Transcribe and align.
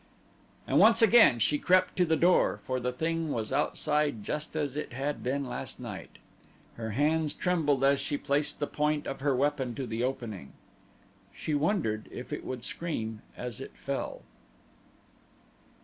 And 0.65 0.79
once 0.79 1.03
again 1.03 1.37
she 1.37 1.59
crept 1.59 1.95
to 1.97 2.05
the 2.05 2.15
door, 2.15 2.59
for 2.63 2.79
the 2.79 2.91
thing 2.91 3.29
was 3.31 3.53
outside 3.53 4.23
just 4.23 4.55
as 4.55 4.75
it 4.75 4.93
had 4.93 5.21
been 5.21 5.45
last 5.45 5.79
night. 5.79 6.17
Her 6.73 6.89
hands 6.97 7.35
trembled 7.35 7.83
as 7.83 7.99
she 7.99 8.17
placed 8.17 8.59
the 8.59 8.65
point 8.65 9.05
of 9.05 9.19
her 9.19 9.35
weapon 9.35 9.75
to 9.75 9.85
the 9.85 10.03
opening. 10.03 10.53
She 11.35 11.53
wondered 11.53 12.09
if 12.11 12.33
it 12.33 12.43
would 12.43 12.63
scream 12.63 13.21
as 13.37 13.61
it 13.61 13.77
fell. 13.77 14.23